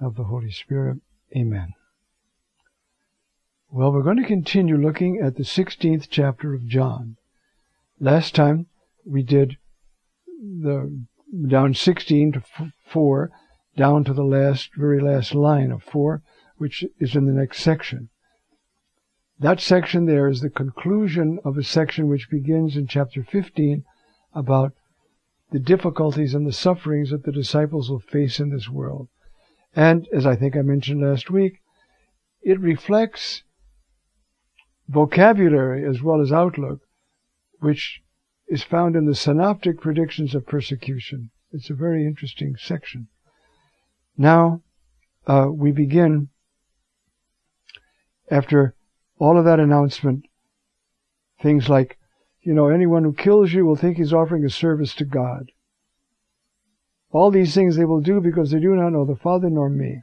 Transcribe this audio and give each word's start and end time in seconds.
of 0.00 0.16
the 0.16 0.24
Holy 0.24 0.50
Spirit. 0.50 0.98
Amen. 1.36 1.74
Well, 3.70 3.92
we're 3.92 4.02
going 4.02 4.16
to 4.16 4.24
continue 4.24 4.76
looking 4.76 5.20
at 5.22 5.36
the 5.36 5.42
16th 5.42 6.08
chapter 6.08 6.54
of 6.54 6.66
John. 6.66 7.16
Last 8.00 8.34
time 8.34 8.66
we 9.04 9.22
did 9.22 9.58
the 10.26 11.04
down 11.46 11.74
16 11.74 12.32
to 12.32 12.72
4, 12.86 13.30
down 13.76 14.04
to 14.04 14.14
the 14.14 14.24
last, 14.24 14.70
very 14.76 15.00
last 15.00 15.34
line 15.34 15.70
of 15.70 15.82
4, 15.82 16.22
which 16.56 16.84
is 16.98 17.14
in 17.14 17.26
the 17.26 17.32
next 17.32 17.60
section. 17.60 18.08
That 19.38 19.60
section 19.60 20.06
there 20.06 20.28
is 20.28 20.40
the 20.40 20.50
conclusion 20.50 21.38
of 21.44 21.56
a 21.56 21.62
section 21.62 22.08
which 22.08 22.30
begins 22.30 22.76
in 22.76 22.86
chapter 22.86 23.22
15 23.22 23.84
about 24.34 24.72
the 25.50 25.60
difficulties 25.60 26.34
and 26.34 26.46
the 26.46 26.52
sufferings 26.52 27.10
that 27.10 27.24
the 27.24 27.32
disciples 27.32 27.90
will 27.90 28.00
face 28.00 28.40
in 28.40 28.50
this 28.50 28.68
world. 28.68 29.08
And 29.74 30.08
as 30.12 30.26
I 30.26 30.36
think 30.36 30.56
I 30.56 30.62
mentioned 30.62 31.02
last 31.02 31.30
week, 31.30 31.60
it 32.42 32.58
reflects 32.60 33.42
vocabulary 34.88 35.84
as 35.84 36.02
well 36.02 36.20
as 36.20 36.32
outlook, 36.32 36.80
which 37.60 38.02
is 38.48 38.62
found 38.62 38.96
in 38.96 39.06
the 39.06 39.14
synoptic 39.14 39.80
predictions 39.80 40.34
of 40.34 40.46
persecution. 40.46 41.30
It's 41.52 41.70
a 41.70 41.74
very 41.74 42.06
interesting 42.06 42.56
section. 42.58 43.08
Now, 44.16 44.62
uh, 45.26 45.48
we 45.50 45.72
begin 45.72 46.28
after 48.30 48.74
all 49.18 49.38
of 49.38 49.44
that 49.44 49.60
announcement, 49.60 50.26
things 51.40 51.68
like, 51.68 51.98
you 52.40 52.54
know, 52.54 52.68
anyone 52.68 53.04
who 53.04 53.12
kills 53.12 53.52
you 53.52 53.64
will 53.64 53.76
think 53.76 53.96
he's 53.96 54.12
offering 54.12 54.44
a 54.44 54.50
service 54.50 54.94
to 54.94 55.04
God. 55.04 55.50
All 57.10 57.30
these 57.30 57.54
things 57.54 57.76
they 57.76 57.84
will 57.84 58.00
do 58.00 58.20
because 58.20 58.50
they 58.50 58.60
do 58.60 58.74
not 58.74 58.90
know 58.90 59.04
the 59.04 59.16
Father 59.16 59.48
nor 59.48 59.68
me. 59.68 60.02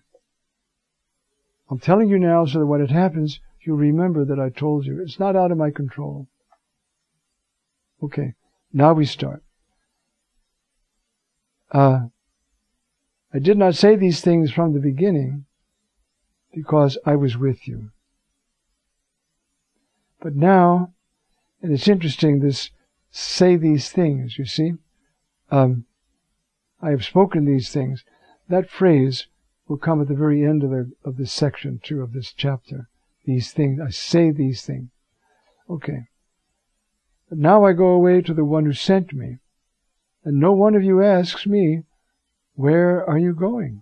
I'm 1.70 1.80
telling 1.80 2.09
you 2.09 2.20
now 2.20 2.45
so 2.45 2.59
that 2.59 2.66
when 2.66 2.81
it 2.81 2.92
happens, 2.92 3.39
you'll 3.61 3.78
remember 3.78 4.25
that 4.25 4.39
I 4.39 4.50
told 4.50 4.86
you. 4.86 5.02
It's 5.02 5.20
not 5.20 5.36
out 5.36 5.52
of 5.52 5.58
my 5.58 5.72
control. 5.72 6.28
Okay, 8.03 8.33
now 8.73 8.94
we 8.94 9.06
start. 9.06 9.44
Uh, 11.72 12.08
I 13.33 13.39
did 13.39 13.58
not 13.58 13.76
say 13.76 13.95
these 13.95 14.22
things 14.22 14.52
from 14.52 14.73
the 14.73 14.80
beginning 14.80 15.45
because 16.53 16.98
I 17.06 17.16
was 17.16 17.38
with 17.38 17.67
you. 17.67 17.92
But 20.22 20.36
now, 20.36 20.94
and 21.61 21.73
it's 21.73 21.88
interesting, 21.88 22.39
this 22.39 22.70
say 23.11 23.58
these 23.58 23.89
things, 23.92 24.38
you 24.38 24.45
see. 24.45 24.73
Um, 25.52 25.86
I 26.86 26.91
have 26.91 27.03
spoken 27.03 27.45
these 27.45 27.72
things. 27.72 28.05
That 28.47 28.69
phrase 28.69 29.25
will 29.67 29.78
come 29.78 30.02
at 30.02 30.08
the 30.08 30.14
very 30.14 30.45
end 30.45 30.64
of, 30.64 30.69
the, 30.69 30.92
of 31.03 31.17
this 31.17 31.33
section, 31.33 31.80
too, 31.83 32.03
of 32.03 32.14
this 32.14 32.31
chapter. 32.31 32.89
These 33.25 33.52
things. 33.53 33.81
I 33.81 33.89
say 33.89 34.30
these 34.30 34.64
things. 34.64 34.92
Okay. 35.67 36.09
But 37.27 37.39
now 37.39 37.65
I 37.65 37.73
go 37.73 37.87
away 37.87 38.21
to 38.21 38.36
the 38.36 38.45
one 38.45 38.65
who 38.65 38.73
sent 38.73 39.14
me, 39.14 39.39
and 40.23 40.39
no 40.39 40.54
one 40.54 40.76
of 40.76 40.83
you 40.83 41.02
asks 41.02 41.48
me, 41.48 41.86
Where 42.54 43.04
are 43.04 43.17
you 43.17 43.33
going? 43.33 43.82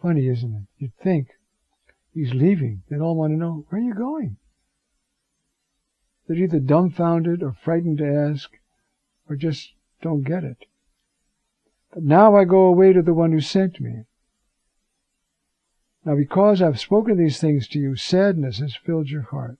Funny, 0.00 0.28
isn't 0.28 0.54
it? 0.54 0.66
You'd 0.78 0.96
think 0.96 1.28
he's 2.14 2.32
leaving. 2.32 2.84
They'd 2.88 3.00
all 3.00 3.16
want 3.16 3.34
to 3.34 3.36
know, 3.36 3.66
Where 3.68 3.82
are 3.82 3.84
you 3.84 3.92
going? 3.92 4.38
They're 6.26 6.38
either 6.38 6.58
dumbfounded 6.58 7.42
or 7.42 7.52
frightened 7.52 7.98
to 7.98 8.06
ask, 8.06 8.50
or 9.28 9.36
just 9.36 9.74
don't 10.02 10.22
get 10.22 10.44
it. 10.44 10.66
But 11.92 12.02
now 12.02 12.36
I 12.36 12.44
go 12.44 12.66
away 12.66 12.92
to 12.92 13.02
the 13.02 13.14
one 13.14 13.32
who 13.32 13.40
sent 13.40 13.80
me. 13.80 14.04
Now, 16.04 16.14
because 16.14 16.62
I've 16.62 16.78
spoken 16.78 17.16
these 17.16 17.40
things 17.40 17.66
to 17.68 17.78
you, 17.78 17.96
sadness 17.96 18.58
has 18.58 18.76
filled 18.76 19.08
your 19.08 19.22
heart. 19.22 19.58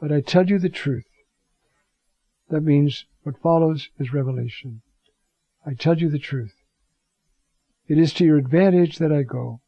But 0.00 0.10
I 0.10 0.22
tell 0.22 0.46
you 0.46 0.58
the 0.58 0.70
truth. 0.70 1.04
That 2.48 2.62
means 2.62 3.04
what 3.22 3.42
follows 3.42 3.90
is 3.98 4.12
revelation. 4.12 4.80
I 5.66 5.74
tell 5.74 5.98
you 5.98 6.08
the 6.08 6.18
truth. 6.18 6.54
It 7.86 7.98
is 7.98 8.14
to 8.14 8.24
your 8.24 8.38
advantage 8.38 8.98
that 8.98 9.12
I 9.12 9.22
go. 9.22 9.60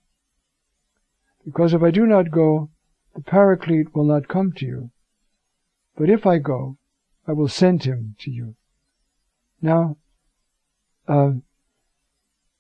Because 1.44 1.74
if 1.74 1.82
I 1.82 1.90
do 1.90 2.06
not 2.06 2.30
go, 2.30 2.70
the 3.14 3.20
Paraclete 3.20 3.94
will 3.94 4.04
not 4.04 4.28
come 4.28 4.52
to 4.52 4.64
you. 4.64 4.90
But 5.96 6.08
if 6.08 6.24
I 6.24 6.38
go, 6.38 6.78
I 7.26 7.32
will 7.32 7.48
send 7.48 7.84
him 7.84 8.16
to 8.20 8.30
you. 8.30 8.56
Now, 9.60 9.96
uh, 11.06 11.32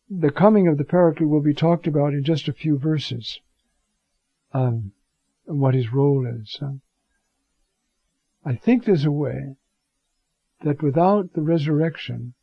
the 0.08 0.30
coming 0.30 0.68
of 0.68 0.78
the 0.78 0.84
Paraclete 0.84 1.28
will 1.28 1.40
be 1.40 1.54
talked 1.54 1.86
about 1.86 2.12
in 2.12 2.22
just 2.22 2.48
a 2.48 2.52
few 2.52 2.78
verses. 2.78 3.40
Um, 4.52 4.92
what 5.44 5.74
his 5.74 5.92
role 5.92 6.26
is. 6.26 6.60
I 8.44 8.54
think 8.54 8.84
there's 8.84 9.04
a 9.04 9.10
way 9.10 9.56
that 10.62 10.82
without 10.82 11.32
the 11.32 11.42
resurrection, 11.42 12.34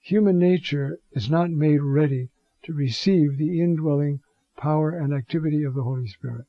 human 0.00 0.38
nature 0.38 0.98
is 1.12 1.30
not 1.30 1.50
made 1.50 1.80
ready 1.80 2.30
to 2.64 2.72
receive 2.72 3.36
the 3.36 3.60
indwelling 3.60 4.20
power 4.56 4.90
and 4.90 5.12
activity 5.12 5.62
of 5.62 5.74
the 5.74 5.82
Holy 5.82 6.08
Spirit. 6.08 6.46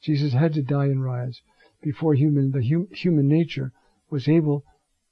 Jesus 0.00 0.32
had 0.32 0.54
to 0.54 0.62
die 0.62 0.86
and 0.86 1.04
rise 1.04 1.42
before 1.82 2.14
human 2.14 2.52
the 2.52 2.66
hum, 2.66 2.88
human 2.92 3.28
nature 3.28 3.72
was 4.10 4.28
able 4.28 4.64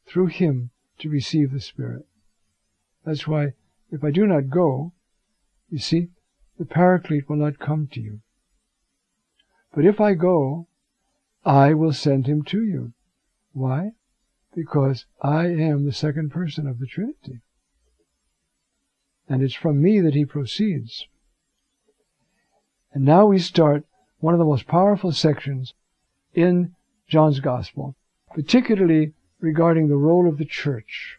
through 0.06 0.26
him 0.26 0.70
to 0.98 1.08
receive 1.08 1.52
the 1.52 1.60
Spirit. 1.60 2.06
That's 3.04 3.26
why 3.26 3.52
if 3.90 4.02
I 4.02 4.10
do 4.10 4.26
not 4.26 4.50
go, 4.50 4.92
you 5.70 5.78
see, 5.78 6.08
the 6.58 6.64
Paraclete 6.64 7.28
will 7.28 7.36
not 7.36 7.58
come 7.58 7.88
to 7.92 8.00
you. 8.00 8.20
But 9.74 9.84
if 9.84 10.00
I 10.00 10.14
go, 10.14 10.68
I 11.44 11.74
will 11.74 11.92
send 11.92 12.26
him 12.26 12.42
to 12.44 12.62
you. 12.64 12.92
Why? 13.52 13.92
Because 14.54 15.06
I 15.22 15.46
am 15.46 15.84
the 15.84 15.92
second 15.92 16.30
person 16.30 16.66
of 16.66 16.78
the 16.78 16.86
Trinity. 16.86 17.40
And 19.28 19.42
it's 19.42 19.54
from 19.54 19.82
me 19.82 20.00
that 20.00 20.14
he 20.14 20.24
proceeds. 20.24 21.06
And 22.92 23.04
now 23.04 23.26
we 23.26 23.38
start 23.38 23.84
one 24.18 24.32
of 24.32 24.38
the 24.38 24.46
most 24.46 24.66
powerful 24.66 25.12
sections 25.12 25.74
in 26.32 26.74
John's 27.06 27.40
Gospel 27.40 27.96
particularly 28.36 29.14
regarding 29.40 29.88
the 29.88 29.96
role 29.96 30.28
of 30.28 30.36
the 30.36 30.44
church 30.44 31.16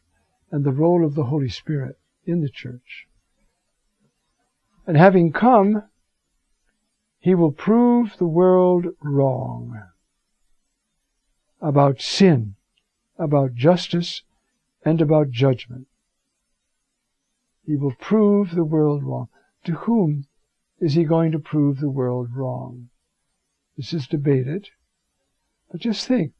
and 0.51 0.63
the 0.63 0.72
role 0.72 1.03
of 1.03 1.16
the 1.16 1.23
Holy 1.23 1.50
Spirit 1.50 1.97
in 2.25 2.41
the 2.41 2.50
church. 2.50 3.07
And 4.85 4.95
having 4.95 5.33
come, 5.33 5.81
he 7.19 7.33
will 7.33 7.51
prove 7.51 8.17
the 8.19 8.28
world 8.28 8.85
wrong 9.01 9.81
about 11.59 12.01
sin, 12.01 12.53
about 13.17 13.55
justice, 13.55 14.22
and 14.85 15.01
about 15.01 15.31
judgment. 15.31 15.88
He 17.66 17.75
will 17.75 17.96
prove 17.99 18.53
the 18.53 18.64
world 18.64 19.03
wrong. 19.03 19.29
To 19.64 19.72
whom 19.72 20.28
is 20.79 20.93
he 20.93 21.03
going 21.03 21.31
to 21.31 21.40
prove 21.40 21.79
the 21.79 21.90
world 21.90 22.29
wrong? 22.35 22.90
This 23.75 23.91
is 23.91 24.05
debated. 24.05 24.69
But 25.72 25.81
just 25.81 26.08
think, 26.08 26.34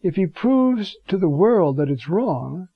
if 0.00 0.16
he 0.16 0.26
proves 0.26 0.96
to 1.08 1.16
the 1.16 1.28
world 1.28 1.76
that 1.76 1.90
it's 1.90 2.08
wrong, 2.08 2.68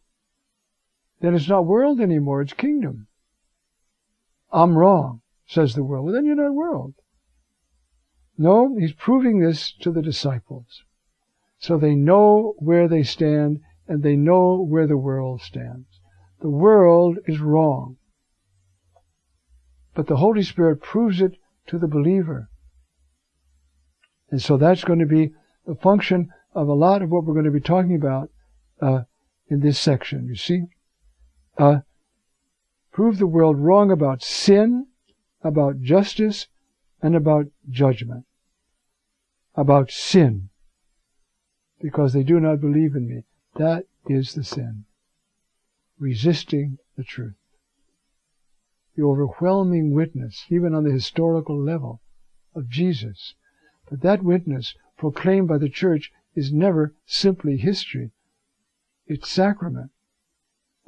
then 1.21 1.35
it's 1.35 1.49
not 1.49 1.67
world 1.67 2.01
anymore, 2.01 2.43
it's 2.43 2.53
kingdom. 2.53 3.07
I'm 4.53 4.77
wrong, 4.77 5.23
says 5.47 5.75
the 5.75 5.85
world. 5.85 6.07
Well, 6.07 6.15
then 6.15 6.27
you're 6.27 6.35
not 6.35 6.53
world. 6.53 6.95
No, 8.37 8.77
he's 8.77 8.93
proving 8.93 9.39
this 9.41 9.73
to 9.83 9.93
the 9.93 10.03
disciples. 10.03 10.83
So 11.59 11.79
they 11.79 11.95
know 11.95 12.55
where 12.59 12.89
they 12.89 13.05
stand 13.05 13.61
and 13.87 14.03
they 14.03 14.17
know 14.17 14.61
where 14.61 14.87
the 14.87 14.97
world 14.97 15.43
stands. 15.43 15.87
The 16.41 16.51
world 16.51 17.19
is 17.27 17.39
wrong. 17.39 17.99
But 19.95 20.09
the 20.09 20.17
Holy 20.17 20.43
Spirit 20.43 20.83
proves 20.83 21.21
it 21.21 21.37
to 21.69 21.79
the 21.79 21.87
believer. 21.87 22.49
And 24.31 24.43
so 24.43 24.57
that's 24.57 24.83
going 24.83 24.99
to 24.99 25.07
be 25.07 25.33
the 25.67 25.77
function 25.77 26.31
of 26.55 26.69
a 26.69 26.75
lot 26.75 27.03
of 27.03 27.11
what 27.11 27.25
we're 27.25 27.35
going 27.35 27.45
to 27.45 27.51
be 27.51 27.61
talking 27.61 27.95
about 27.95 28.31
uh, 28.81 29.03
in 29.49 29.61
this 29.61 29.79
section. 29.79 30.27
You 30.27 30.37
see, 30.37 30.63
uh, 31.59 31.81
prove 32.93 33.19
the 33.19 33.27
world 33.27 33.59
wrong 33.59 33.91
about 33.91 34.23
sin, 34.23 34.87
about 35.43 35.81
justice, 35.81 36.47
and 37.01 37.17
about 37.17 37.47
judgment. 37.69 38.25
About 39.55 39.91
sin. 39.91 40.49
Because 41.81 42.13
they 42.13 42.23
do 42.23 42.39
not 42.39 42.61
believe 42.61 42.95
in 42.95 43.09
me. 43.09 43.25
That 43.57 43.87
is 44.07 44.35
the 44.35 44.45
sin. 44.45 44.85
Resisting 45.99 46.79
the 46.97 47.05
truth. 47.05 47.35
The 48.97 49.03
overwhelming 49.03 49.95
witness, 49.95 50.45
even 50.49 50.75
on 50.75 50.85
the 50.85 50.93
historical 50.93 51.59
level, 51.59 52.01
of 52.55 52.69
Jesus. 52.69 53.35
But 53.89 54.03
that 54.03 54.23
witness 54.23 54.75
proclaimed 54.97 55.49
by 55.49 55.59
the 55.59 55.69
church 55.69 56.11
is 56.35 56.53
never 56.53 56.95
simply 57.07 57.57
history. 57.57 58.11
It's 59.07 59.29
sacrament. 59.29 59.91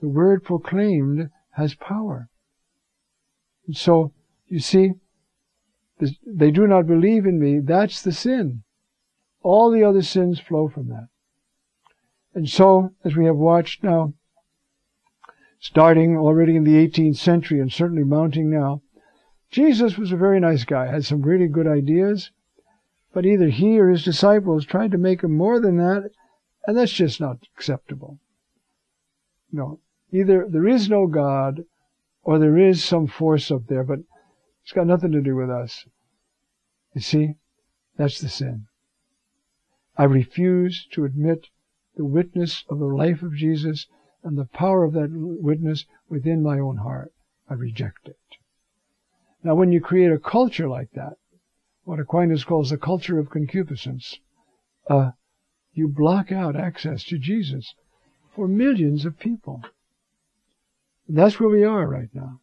The 0.00 0.08
word 0.08 0.44
proclaimed 0.44 1.30
has 1.52 1.74
power. 1.74 2.28
And 3.66 3.76
so, 3.76 4.12
you 4.46 4.60
see, 4.60 4.92
they 6.26 6.50
do 6.50 6.66
not 6.66 6.86
believe 6.86 7.26
in 7.26 7.38
me. 7.38 7.60
That's 7.60 8.02
the 8.02 8.12
sin. 8.12 8.62
All 9.42 9.70
the 9.70 9.84
other 9.84 10.02
sins 10.02 10.40
flow 10.40 10.68
from 10.68 10.88
that. 10.88 11.08
And 12.34 12.48
so, 12.48 12.92
as 13.04 13.14
we 13.14 13.26
have 13.26 13.36
watched 13.36 13.84
now, 13.84 14.14
starting 15.60 16.16
already 16.16 16.56
in 16.56 16.64
the 16.64 16.86
18th 16.86 17.16
century 17.16 17.60
and 17.60 17.72
certainly 17.72 18.04
mounting 18.04 18.50
now, 18.50 18.82
Jesus 19.50 19.96
was 19.96 20.10
a 20.10 20.16
very 20.16 20.40
nice 20.40 20.64
guy, 20.64 20.86
had 20.86 21.04
some 21.04 21.22
really 21.22 21.46
good 21.46 21.66
ideas, 21.66 22.32
but 23.14 23.24
either 23.24 23.48
he 23.48 23.78
or 23.78 23.88
his 23.88 24.04
disciples 24.04 24.66
tried 24.66 24.90
to 24.90 24.98
make 24.98 25.22
him 25.22 25.36
more 25.36 25.60
than 25.60 25.76
that, 25.76 26.10
and 26.66 26.76
that's 26.76 26.92
just 26.92 27.20
not 27.20 27.38
acceptable. 27.56 28.18
No. 29.52 29.78
Either 30.12 30.46
there 30.48 30.66
is 30.66 30.90
no 30.90 31.06
God, 31.06 31.64
or 32.24 32.38
there 32.38 32.58
is 32.58 32.82
some 32.82 33.06
force 33.06 33.50
up 33.50 33.68
there, 33.68 33.84
but 33.84 34.00
it's 34.62 34.72
got 34.72 34.86
nothing 34.86 35.12
to 35.12 35.20
do 35.20 35.36
with 35.36 35.50
us. 35.50 35.86
You 36.94 37.00
see? 37.00 37.34
That's 37.96 38.20
the 38.20 38.28
sin. 38.28 38.66
I 39.96 40.04
refuse 40.04 40.86
to 40.92 41.04
admit 41.04 41.46
the 41.96 42.04
witness 42.04 42.64
of 42.68 42.80
the 42.80 42.86
life 42.86 43.22
of 43.22 43.36
Jesus 43.36 43.86
and 44.24 44.36
the 44.36 44.46
power 44.46 44.82
of 44.82 44.92
that 44.94 45.10
witness 45.12 45.84
within 46.08 46.42
my 46.42 46.58
own 46.58 46.78
heart. 46.78 47.12
I 47.48 47.54
reject 47.54 48.08
it. 48.08 48.16
Now, 49.44 49.54
when 49.54 49.70
you 49.70 49.80
create 49.80 50.10
a 50.10 50.18
culture 50.18 50.68
like 50.68 50.90
that, 50.94 51.18
what 51.84 52.00
Aquinas 52.00 52.44
calls 52.44 52.70
the 52.70 52.78
culture 52.78 53.18
of 53.18 53.30
concupiscence, 53.30 54.18
uh, 54.88 55.10
you 55.72 55.86
block 55.88 56.32
out 56.32 56.56
access 56.56 57.04
to 57.04 57.18
Jesus 57.18 57.74
for 58.34 58.48
millions 58.48 59.04
of 59.04 59.18
people. 59.18 59.62
And 61.06 61.18
That's 61.18 61.38
where 61.38 61.48
we 61.48 61.62
are 61.64 61.86
right 61.86 62.08
now. 62.14 62.40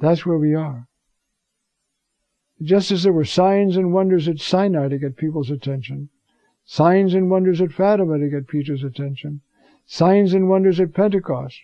That's 0.00 0.24
where 0.24 0.38
we 0.38 0.54
are. 0.54 0.88
Just 2.62 2.90
as 2.90 3.02
there 3.02 3.12
were 3.12 3.24
signs 3.24 3.76
and 3.76 3.92
wonders 3.92 4.28
at 4.28 4.38
Sinai 4.38 4.88
to 4.88 4.98
get 4.98 5.16
people's 5.16 5.50
attention, 5.50 6.08
signs 6.64 7.12
and 7.12 7.30
wonders 7.30 7.60
at 7.60 7.72
Fatima 7.72 8.18
to 8.18 8.28
get 8.28 8.48
Peter's 8.48 8.82
attention, 8.82 9.42
signs 9.84 10.32
and 10.32 10.48
wonders 10.48 10.80
at 10.80 10.94
Pentecost 10.94 11.60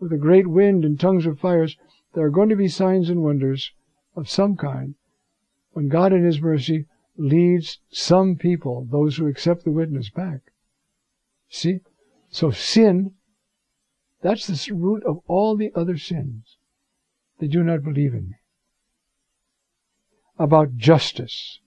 with 0.00 0.12
a 0.12 0.18
great 0.18 0.48
wind 0.48 0.84
and 0.84 0.98
tongues 0.98 1.26
of 1.26 1.38
fires, 1.38 1.76
there 2.14 2.24
are 2.24 2.30
going 2.30 2.48
to 2.48 2.56
be 2.56 2.66
signs 2.66 3.08
and 3.08 3.22
wonders 3.22 3.72
of 4.16 4.28
some 4.28 4.56
kind 4.56 4.96
when 5.72 5.88
God 5.88 6.12
in 6.12 6.24
His 6.24 6.40
mercy 6.40 6.86
leads 7.16 7.78
some 7.90 8.36
people, 8.36 8.86
those 8.90 9.16
who 9.16 9.26
accept 9.26 9.64
the 9.64 9.70
witness, 9.70 10.10
back. 10.10 10.40
See? 11.48 11.80
So 12.30 12.50
sin, 12.50 13.12
that's 14.22 14.46
the 14.46 14.74
root 14.74 15.02
of 15.04 15.20
all 15.26 15.56
the 15.56 15.72
other 15.74 15.98
sins. 15.98 16.56
They 17.38 17.48
do 17.48 17.62
not 17.62 17.82
believe 17.82 18.14
in 18.14 18.30
me. 18.30 18.36
About 20.38 20.76
justice. 20.76 21.60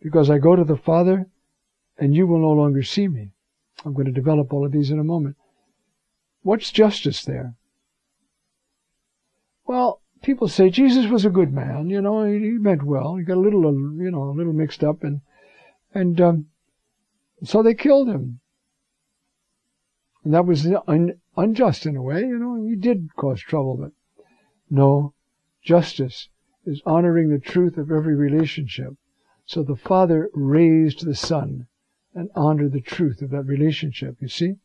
Because 0.00 0.30
I 0.30 0.38
go 0.38 0.56
to 0.56 0.64
the 0.64 0.76
Father 0.76 1.26
and 1.98 2.14
you 2.14 2.26
will 2.26 2.40
no 2.40 2.52
longer 2.52 2.82
see 2.82 3.08
me. 3.08 3.32
I'm 3.84 3.94
going 3.94 4.06
to 4.06 4.12
develop 4.12 4.52
all 4.52 4.64
of 4.64 4.72
these 4.72 4.90
in 4.90 4.98
a 4.98 5.04
moment. 5.04 5.36
What's 6.42 6.70
justice 6.70 7.22
there? 7.22 7.54
Well, 9.66 10.00
people 10.22 10.48
say 10.48 10.70
Jesus 10.70 11.06
was 11.06 11.24
a 11.24 11.30
good 11.30 11.52
man. 11.52 11.88
You 11.88 12.00
know, 12.00 12.24
he, 12.24 12.38
he 12.38 12.50
meant 12.50 12.82
well. 12.82 13.16
He 13.16 13.24
got 13.24 13.36
a 13.36 13.40
little, 13.40 13.62
you 13.62 14.10
know, 14.10 14.24
a 14.24 14.36
little 14.36 14.52
mixed 14.52 14.84
up, 14.84 15.02
and 15.02 15.20
and 15.92 16.20
um, 16.20 16.46
so 17.42 17.62
they 17.62 17.74
killed 17.74 18.08
him. 18.08 18.40
And 20.22 20.34
that 20.34 20.46
was 20.46 20.66
un, 20.86 21.20
unjust 21.36 21.86
in 21.86 21.96
a 21.96 22.02
way. 22.02 22.20
You 22.20 22.38
know, 22.38 22.62
he 22.62 22.76
did 22.76 23.08
cause 23.16 23.40
trouble, 23.40 23.76
but 23.76 23.92
no, 24.68 25.14
justice 25.62 26.28
is 26.66 26.82
honoring 26.84 27.30
the 27.30 27.38
truth 27.38 27.78
of 27.78 27.90
every 27.90 28.14
relationship. 28.14 28.94
So 29.46 29.62
the 29.62 29.76
Father 29.76 30.30
raised 30.34 31.04
the 31.04 31.14
Son 31.14 31.66
and 32.14 32.28
honored 32.36 32.72
the 32.72 32.80
truth 32.80 33.22
of 33.22 33.30
that 33.30 33.44
relationship. 33.44 34.16
You 34.20 34.28
see, 34.28 34.56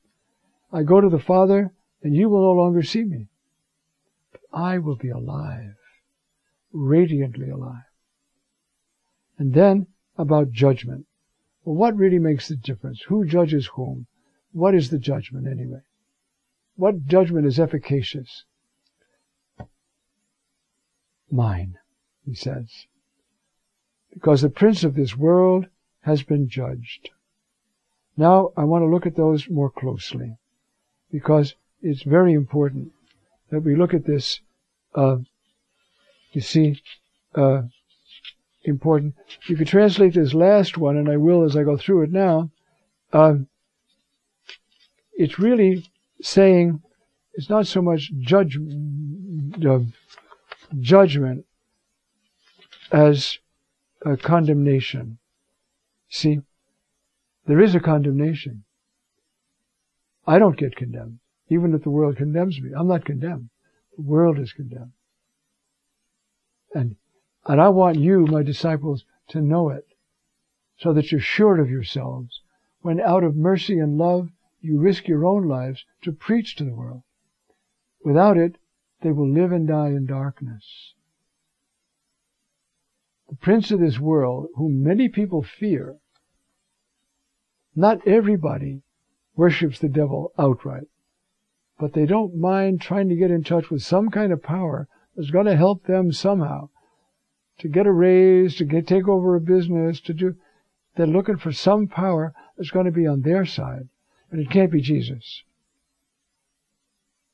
I 0.71 0.83
go 0.83 0.99
to 0.99 1.09
the 1.09 1.19
Father, 1.19 1.73
and 2.03 2.15
you 2.15 2.29
will 2.29 2.41
no 2.41 2.51
longer 2.51 2.83
see 2.83 3.03
me. 3.03 3.27
I 4.53 4.77
will 4.77 4.95
be 4.95 5.09
alive, 5.09 5.75
radiantly 6.71 7.49
alive. 7.49 7.83
And 9.37 9.53
then 9.53 9.87
about 10.17 10.51
judgment. 10.51 11.05
Well, 11.63 11.75
what 11.75 11.97
really 11.97 12.19
makes 12.19 12.47
the 12.47 12.55
difference? 12.55 13.01
Who 13.07 13.25
judges 13.25 13.67
whom? 13.75 14.07
What 14.51 14.75
is 14.75 14.89
the 14.89 14.99
judgment 14.99 15.47
anyway? 15.47 15.81
What 16.75 17.05
judgment 17.05 17.45
is 17.45 17.59
efficacious? 17.59 18.45
Mine, 21.31 21.77
he 22.25 22.35
says. 22.35 22.85
Because 24.13 24.41
the 24.41 24.49
prince 24.49 24.83
of 24.83 24.95
this 24.95 25.17
world 25.17 25.67
has 26.01 26.23
been 26.23 26.47
judged. 26.47 27.09
Now 28.15 28.51
I 28.55 28.63
want 28.63 28.83
to 28.83 28.87
look 28.87 29.05
at 29.05 29.15
those 29.15 29.49
more 29.49 29.69
closely 29.69 30.37
because 31.11 31.55
it's 31.81 32.03
very 32.03 32.33
important 32.33 32.93
that 33.49 33.61
we 33.61 33.75
look 33.75 33.93
at 33.93 34.05
this 34.05 34.41
uh, 34.95 35.17
you 36.35 36.41
see, 36.41 36.81
uh, 37.33 37.61
important. 38.65 39.15
You 39.47 39.55
could 39.55 39.67
translate 39.67 40.13
this 40.13 40.33
last 40.33 40.77
one, 40.77 40.97
and 40.97 41.09
I 41.09 41.17
will 41.17 41.43
as 41.43 41.55
I 41.55 41.63
go 41.63 41.77
through 41.77 42.03
it 42.03 42.11
now. 42.11 42.51
Uh, 43.13 43.35
it's 45.13 45.39
really 45.39 45.85
saying 46.21 46.81
it's 47.33 47.49
not 47.49 47.67
so 47.67 47.81
much 47.81 48.11
judge, 48.19 48.57
uh, 49.65 49.79
judgment 50.79 51.45
as 52.91 53.39
a 54.05 54.17
condemnation. 54.17 55.17
See, 56.09 56.41
there 57.45 57.61
is 57.61 57.75
a 57.75 57.79
condemnation. 57.79 58.65
I 60.27 60.37
don't 60.37 60.57
get 60.57 60.75
condemned, 60.75 61.19
even 61.49 61.73
if 61.73 61.83
the 61.83 61.89
world 61.89 62.17
condemns 62.17 62.59
me. 62.59 62.71
I'm 62.75 62.87
not 62.87 63.05
condemned. 63.05 63.49
The 63.95 64.01
world 64.01 64.39
is 64.39 64.53
condemned. 64.53 64.93
And, 66.73 66.95
and 67.45 67.61
I 67.61 67.69
want 67.69 67.99
you, 67.99 68.25
my 68.25 68.43
disciples, 68.43 69.05
to 69.29 69.41
know 69.41 69.69
it 69.69 69.87
so 70.77 70.93
that 70.93 71.11
you're 71.11 71.21
sure 71.21 71.59
of 71.59 71.69
yourselves 71.69 72.41
when 72.81 72.99
out 72.99 73.23
of 73.23 73.35
mercy 73.35 73.79
and 73.79 73.97
love 73.97 74.29
you 74.61 74.79
risk 74.79 75.07
your 75.07 75.25
own 75.25 75.47
lives 75.47 75.85
to 76.01 76.11
preach 76.11 76.55
to 76.55 76.63
the 76.63 76.73
world. 76.73 77.03
Without 78.03 78.37
it, 78.37 78.57
they 79.01 79.11
will 79.11 79.29
live 79.29 79.51
and 79.51 79.67
die 79.67 79.89
in 79.89 80.05
darkness. 80.05 80.93
The 83.29 83.35
prince 83.35 83.71
of 83.71 83.79
this 83.79 83.99
world, 83.99 84.47
whom 84.55 84.83
many 84.83 85.09
people 85.09 85.43
fear, 85.43 85.97
not 87.75 88.07
everybody 88.07 88.81
worships 89.35 89.79
the 89.79 89.89
devil 89.89 90.31
outright 90.37 90.87
but 91.79 91.93
they 91.93 92.05
don't 92.05 92.35
mind 92.35 92.81
trying 92.81 93.09
to 93.09 93.15
get 93.15 93.31
in 93.31 93.43
touch 93.43 93.69
with 93.69 93.81
some 93.81 94.09
kind 94.09 94.31
of 94.31 94.41
power 94.41 94.87
that's 95.15 95.31
going 95.31 95.45
to 95.45 95.55
help 95.55 95.85
them 95.85 96.11
somehow 96.11 96.69
to 97.59 97.67
get 97.67 97.87
a 97.87 97.91
raise, 97.91 98.55
to 98.55 98.65
get 98.65 98.87
take 98.87 99.07
over 99.07 99.35
a 99.35 99.41
business, 99.41 99.99
to 100.01 100.13
do. 100.13 100.35
They're 100.95 101.07
looking 101.07 101.37
for 101.37 101.51
some 101.51 101.87
power 101.87 102.33
that's 102.57 102.71
going 102.71 102.85
to 102.85 102.91
be 102.91 103.07
on 103.07 103.21
their 103.21 103.45
side, 103.45 103.89
and 104.31 104.41
it 104.41 104.49
can't 104.49 104.71
be 104.71 104.81
Jesus. 104.81 105.43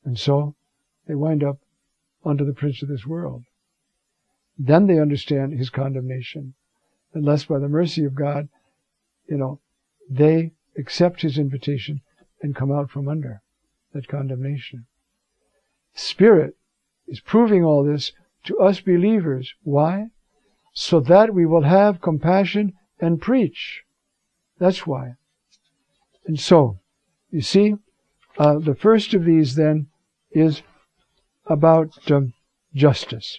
And 0.04 0.18
so 0.18 0.54
they 1.06 1.14
wind 1.14 1.44
up 1.44 1.58
under 2.24 2.44
the 2.44 2.52
prince 2.52 2.82
of 2.82 2.88
this 2.88 3.06
world. 3.06 3.44
Then 4.58 4.86
they 4.86 4.98
understand 4.98 5.52
his 5.52 5.70
condemnation, 5.70 6.54
unless 7.14 7.44
by 7.44 7.58
the 7.58 7.68
mercy 7.68 8.04
of 8.04 8.14
God, 8.14 8.48
you 9.28 9.36
know, 9.36 9.60
they 10.08 10.52
accept 10.76 11.22
his 11.22 11.38
invitation 11.38 12.00
and 12.42 12.56
come 12.56 12.72
out 12.72 12.90
from 12.90 13.08
under 13.08 13.42
that 13.92 14.08
condemnation. 14.08 14.86
Spirit 15.94 16.56
is 17.06 17.20
proving 17.20 17.64
all 17.64 17.84
this 17.84 18.12
to 18.44 18.58
us 18.58 18.80
believers. 18.80 19.54
Why? 19.62 20.06
So 20.72 21.00
that 21.00 21.34
we 21.34 21.46
will 21.46 21.62
have 21.62 22.00
compassion 22.00 22.72
and 22.98 23.20
preach. 23.20 23.82
That's 24.58 24.86
why. 24.86 25.14
And 26.26 26.38
so, 26.38 26.78
you 27.30 27.42
see, 27.42 27.74
uh, 28.38 28.58
the 28.58 28.74
first 28.74 29.12
of 29.12 29.24
these 29.24 29.56
then 29.56 29.88
is 30.30 30.62
about 31.46 32.10
um, 32.10 32.32
justice. 32.74 33.38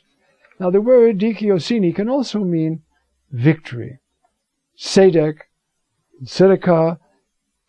Now, 0.59 0.69
the 0.69 0.81
word 0.81 1.17
dikaiosyne 1.17 1.95
can 1.95 2.09
also 2.09 2.39
mean 2.39 2.83
victory. 3.31 3.99
Sedek, 4.77 5.37
Sedekah 6.23 6.99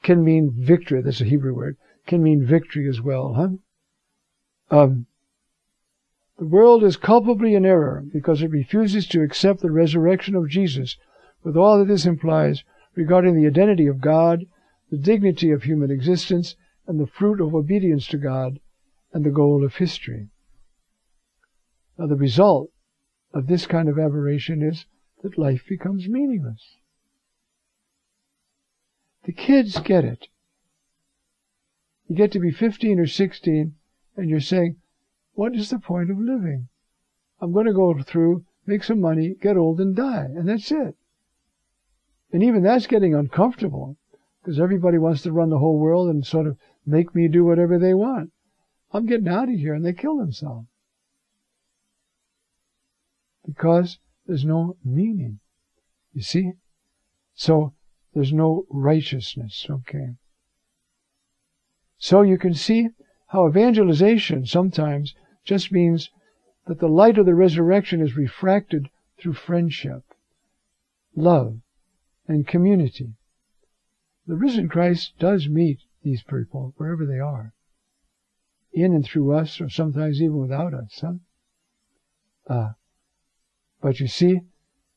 can 0.02 0.22
mean 0.22 0.52
victory. 0.54 1.00
That's 1.00 1.20
a 1.20 1.24
Hebrew 1.24 1.54
word. 1.54 1.76
Can 2.06 2.22
mean 2.22 2.44
victory 2.44 2.88
as 2.88 3.00
well, 3.00 3.34
huh? 3.34 3.48
Um, 4.70 5.06
the 6.38 6.46
world 6.46 6.82
is 6.82 6.96
culpably 6.96 7.54
in 7.54 7.64
error 7.64 8.04
because 8.12 8.42
it 8.42 8.50
refuses 8.50 9.06
to 9.08 9.22
accept 9.22 9.60
the 9.60 9.70
resurrection 9.70 10.34
of 10.34 10.48
Jesus 10.48 10.96
with 11.42 11.56
all 11.56 11.78
that 11.78 11.86
this 11.86 12.06
implies 12.06 12.64
regarding 12.94 13.34
the 13.34 13.46
identity 13.46 13.86
of 13.86 14.00
God, 14.00 14.46
the 14.90 14.98
dignity 14.98 15.50
of 15.50 15.62
human 15.62 15.90
existence, 15.90 16.56
and 16.86 16.98
the 16.98 17.06
fruit 17.06 17.40
of 17.40 17.54
obedience 17.54 18.06
to 18.08 18.18
God, 18.18 18.60
and 19.12 19.24
the 19.24 19.30
goal 19.30 19.64
of 19.64 19.76
history. 19.76 20.28
Now, 21.96 22.06
the 22.06 22.16
result 22.16 22.70
of 23.32 23.46
this 23.46 23.66
kind 23.66 23.88
of 23.88 23.98
aberration 23.98 24.62
is 24.62 24.86
that 25.22 25.38
life 25.38 25.64
becomes 25.68 26.08
meaningless. 26.08 26.76
The 29.24 29.32
kids 29.32 29.78
get 29.78 30.04
it. 30.04 30.28
You 32.14 32.18
get 32.18 32.30
to 32.30 32.38
be 32.38 32.52
15 32.52 33.00
or 33.00 33.08
16, 33.08 33.74
and 34.16 34.30
you're 34.30 34.38
saying, 34.38 34.76
what 35.32 35.56
is 35.56 35.70
the 35.70 35.80
point 35.80 36.12
of 36.12 36.16
living? 36.20 36.68
I'm 37.40 37.52
going 37.52 37.66
to 37.66 37.72
go 37.72 38.00
through, 38.04 38.44
make 38.66 38.84
some 38.84 39.00
money, 39.00 39.34
get 39.42 39.56
old, 39.56 39.80
and 39.80 39.96
die. 39.96 40.26
And 40.26 40.48
that's 40.48 40.70
it. 40.70 40.94
And 42.32 42.40
even 42.40 42.62
that's 42.62 42.86
getting 42.86 43.16
uncomfortable 43.16 43.96
because 44.40 44.60
everybody 44.60 44.96
wants 44.96 45.22
to 45.22 45.32
run 45.32 45.50
the 45.50 45.58
whole 45.58 45.76
world 45.76 46.08
and 46.08 46.24
sort 46.24 46.46
of 46.46 46.56
make 46.86 47.16
me 47.16 47.26
do 47.26 47.44
whatever 47.44 47.80
they 47.80 47.94
want. 47.94 48.30
I'm 48.92 49.06
getting 49.06 49.26
out 49.26 49.48
of 49.48 49.56
here. 49.56 49.74
And 49.74 49.84
they 49.84 49.92
kill 49.92 50.18
themselves. 50.18 50.68
Because 53.44 53.98
there's 54.24 54.44
no 54.44 54.76
meaning. 54.84 55.40
You 56.12 56.22
see? 56.22 56.52
So 57.34 57.74
there's 58.14 58.32
no 58.32 58.66
righteousness. 58.70 59.66
Okay. 59.68 60.14
So 62.04 62.20
you 62.20 62.36
can 62.36 62.52
see 62.52 62.90
how 63.28 63.48
evangelization 63.48 64.44
sometimes 64.44 65.14
just 65.42 65.72
means 65.72 66.10
that 66.66 66.78
the 66.78 66.86
light 66.86 67.16
of 67.16 67.24
the 67.24 67.34
resurrection 67.34 68.02
is 68.02 68.14
refracted 68.14 68.90
through 69.18 69.32
friendship, 69.32 70.02
love, 71.16 71.60
and 72.28 72.46
community. 72.46 73.14
The 74.26 74.36
risen 74.36 74.68
Christ 74.68 75.14
does 75.18 75.48
meet 75.48 75.78
these 76.02 76.22
people 76.22 76.74
wherever 76.76 77.06
they 77.06 77.20
are, 77.20 77.54
in 78.70 78.92
and 78.92 79.02
through 79.02 79.32
us, 79.32 79.58
or 79.58 79.70
sometimes 79.70 80.20
even 80.20 80.36
without 80.36 80.74
us. 80.74 81.00
Huh? 81.00 81.14
Uh, 82.46 82.72
but 83.80 83.98
you 83.98 84.08
see, 84.08 84.42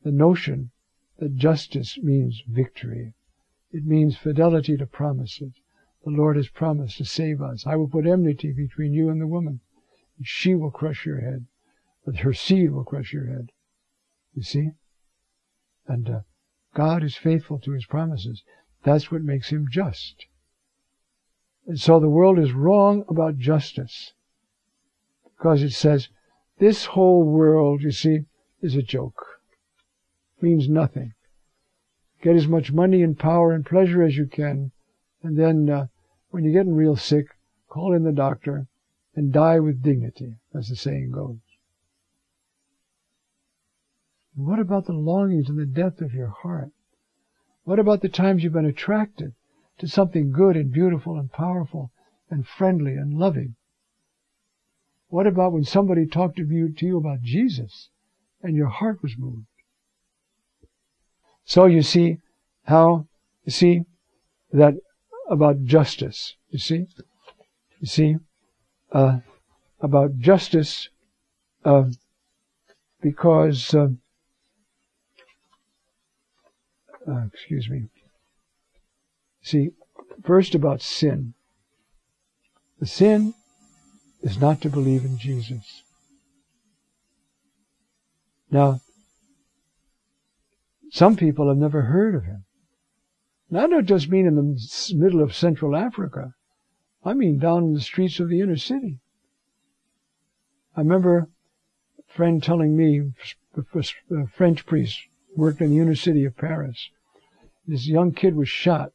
the 0.04 0.12
notion 0.12 0.72
that 1.20 1.38
justice 1.38 1.98
means 2.04 2.44
victory. 2.50 3.14
It 3.72 3.86
means 3.86 4.18
fidelity 4.18 4.76
to 4.76 4.86
promises. 4.86 5.54
The 6.08 6.14
Lord 6.14 6.38
has 6.38 6.48
promised 6.48 7.00
to 7.00 7.06
save 7.06 7.42
us. 7.42 7.68
I 7.68 7.76
will 7.76 7.90
put 7.90 8.08
enmity 8.08 8.54
between 8.54 8.94
you 8.94 9.10
and 9.10 9.20
the 9.20 9.28
woman 9.28 9.60
And 10.18 10.26
she 10.26 10.56
will 10.56 10.72
crush 10.72 11.06
your 11.06 11.20
head, 11.20 11.48
but 12.06 12.20
her 12.20 12.32
seed 12.32 12.72
will 12.72 12.86
crush 12.86 13.12
your 13.12 13.26
head. 13.26 13.52
You 14.34 14.42
see? 14.42 14.72
And 15.86 16.10
uh, 16.10 16.20
God 16.74 17.04
is 17.04 17.18
faithful 17.18 17.60
to 17.60 17.74
his 17.74 17.86
promises. 17.86 18.42
That's 18.84 19.12
what 19.12 19.22
makes 19.22 19.50
him 19.50 19.68
just. 19.70 20.28
And 21.66 21.78
so 21.78 22.00
the 22.00 22.08
world 22.08 22.40
is 22.40 22.54
wrong 22.54 23.04
about 23.10 23.38
justice. 23.38 24.14
Because 25.26 25.62
it 25.62 25.72
says, 25.72 26.08
this 26.58 26.86
whole 26.86 27.26
world, 27.26 27.82
you 27.82 27.92
see, 27.92 28.20
is 28.62 28.78
a 28.78 28.82
joke. 28.82 29.42
Means 30.40 30.70
nothing. 30.70 31.16
Get 32.22 32.38
as 32.38 32.48
much 32.48 32.72
money 32.72 33.04
and 33.04 33.20
power 33.20 33.52
and 33.52 33.66
pleasure 33.66 34.04
as 34.04 34.16
you 34.16 34.26
can. 34.26 34.72
And 35.22 35.38
then, 35.38 35.70
uh, 35.70 35.88
when 36.30 36.44
you're 36.44 36.54
getting 36.54 36.76
real 36.76 36.96
sick, 36.96 37.28
call 37.68 37.94
in 37.94 38.04
the 38.04 38.12
doctor 38.12 38.68
and 39.16 39.34
die 39.34 39.60
with 39.60 39.82
dignity, 39.82 40.36
as 40.54 40.70
the 40.70 40.76
saying 40.76 41.12
goes. 41.12 41.38
And 44.36 44.46
what 44.46 44.60
about 44.60 44.86
the 44.86 44.94
longings 44.94 45.50
and 45.50 45.58
the 45.58 45.66
depth 45.66 46.02
of 46.02 46.14
your 46.14 46.30
heart? 46.30 46.70
What 47.64 47.80
about 47.80 48.02
the 48.02 48.10
times 48.10 48.44
you've 48.44 48.54
been 48.54 48.66
attracted 48.66 49.34
to 49.80 49.88
something 49.88 50.32
good 50.32 50.56
and 50.56 50.72
beautiful 50.72 51.18
and 51.18 51.32
powerful 51.32 51.92
and 52.30 52.48
friendly 52.48 52.94
and 52.94 53.18
loving? 53.18 53.56
What 55.10 55.28
about 55.28 55.54
when 55.54 55.64
somebody 55.64 56.06
talked 56.06 56.38
to 56.38 56.46
you, 56.46 56.72
to 56.74 56.86
you 56.86 56.98
about 56.98 57.22
Jesus 57.22 57.90
and 58.42 58.56
your 58.56 58.68
heart 58.68 59.02
was 59.02 59.18
moved? 59.18 59.48
So 61.44 61.66
you 61.66 61.82
see 61.82 62.18
how, 62.66 63.08
you 63.46 63.52
see 63.52 63.82
that 64.52 64.76
about 65.30 65.64
justice, 65.64 66.36
you 66.50 66.60
see? 66.60 66.88
You 67.80 67.88
see? 67.88 68.16
uh, 68.92 69.20
about 69.80 70.18
justice 70.18 70.90
uh, 71.66 71.86
because, 73.02 73.74
uh, 73.74 73.90
uh, 77.08 77.26
excuse 77.34 77.70
me. 77.70 77.90
See, 79.42 79.70
first 80.24 80.56
about 80.56 80.82
sin. 80.82 81.34
The 82.80 82.86
sin 82.86 83.34
is 84.22 84.40
not 84.40 84.62
to 84.62 84.70
believe 84.70 85.06
in 85.06 85.18
Jesus. 85.18 85.84
Now, 88.50 88.82
some 90.92 91.16
people 91.16 91.48
have 91.50 91.58
never 91.58 91.84
heard 91.84 92.16
of 92.16 92.24
him. 92.24 92.46
Now, 93.50 93.64
I 93.64 93.68
don't 93.68 93.86
just 93.86 94.10
mean 94.10 94.26
in 94.26 94.36
the 94.36 94.96
middle 94.96 95.22
of 95.22 95.34
Central 95.34 95.76
Africa. 95.76 96.34
I 97.04 97.14
mean 97.14 97.40
down 97.40 97.64
in 97.64 97.74
the 97.74 97.82
streets 97.82 98.20
of 98.20 98.28
the 98.28 98.42
inner 98.42 98.58
city. 98.58 99.00
I 100.76 100.82
remember 100.82 101.30
a 101.98 102.14
friend 102.14 102.44
telling 102.44 102.76
me, 102.76 103.14
a 103.56 104.28
French 104.28 104.66
priest 104.66 105.00
worked 105.36 105.62
in 105.62 105.70
the 105.70 105.80
inner 105.80 105.96
city 105.96 106.26
of 106.26 106.36
Paris. 106.36 106.90
This 107.66 107.88
young 107.88 108.12
kid 108.12 108.36
was 108.36 108.50
shot. 108.50 108.92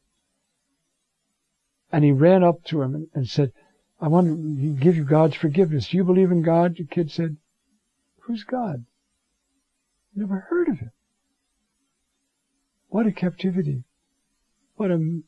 And 1.91 2.03
he 2.03 2.11
ran 2.11 2.43
up 2.43 2.63
to 2.65 2.81
him 2.81 2.95
and, 2.95 3.07
and 3.13 3.27
said, 3.27 3.51
I 3.99 4.07
want 4.07 4.27
to 4.27 4.73
give 4.73 4.95
you 4.95 5.03
God's 5.03 5.35
forgiveness. 5.35 5.89
Do 5.89 5.97
you 5.97 6.03
believe 6.03 6.31
in 6.31 6.41
God? 6.41 6.75
The 6.77 6.85
kid 6.85 7.11
said, 7.11 7.37
Who's 8.21 8.43
God? 8.43 8.85
Never 10.15 10.47
heard 10.49 10.69
of 10.69 10.79
him. 10.79 10.91
What 12.89 13.07
a 13.07 13.11
captivity. 13.11 13.83
What 14.83 14.91
a, 14.91 15.21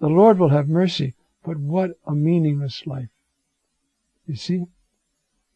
the 0.00 0.08
Lord 0.08 0.40
will 0.40 0.48
have 0.48 0.66
mercy. 0.68 1.14
But 1.44 1.56
what 1.56 1.92
a 2.04 2.16
meaningless 2.16 2.84
life. 2.84 3.10
You 4.26 4.34
see? 4.34 4.64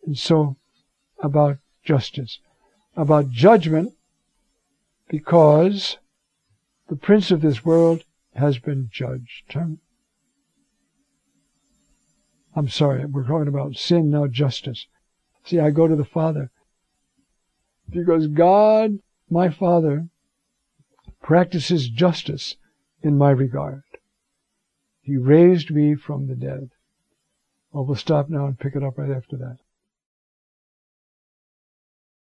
And 0.07 0.17
so, 0.17 0.55
about 1.19 1.59
justice, 1.83 2.39
about 2.97 3.31
judgment, 3.31 3.95
because 5.09 5.99
the 6.89 6.95
prince 6.95 7.33
of 7.33 7.41
this 7.41 7.65
world 7.65 8.05
has 8.37 8.61
been 8.61 8.91
judged. 8.93 9.57
I'm 12.55 12.69
sorry, 12.69 13.07
we're 13.07 13.27
talking 13.27 13.49
about 13.49 13.75
sin, 13.75 14.09
now 14.09 14.29
justice. 14.29 14.87
See, 15.43 15.59
I 15.59 15.71
go 15.71 15.89
to 15.89 15.97
the 15.97 16.05
Father 16.05 16.53
because 17.91 18.29
God, 18.29 19.01
my 19.29 19.49
Father, 19.51 20.11
practices 21.21 21.89
justice 21.89 22.55
in 23.07 23.17
my 23.17 23.31
regard. 23.31 23.85
He 25.01 25.17
raised 25.17 25.71
me 25.71 25.95
from 25.95 26.27
the 26.27 26.35
dead. 26.35 26.71
Well, 27.71 27.85
we'll 27.85 27.95
stop 27.95 28.29
now 28.29 28.47
and 28.47 28.59
pick 28.59 28.75
it 28.75 28.83
up 28.83 28.99
right 28.99 29.13
after 29.13 29.37
that. 29.37 29.59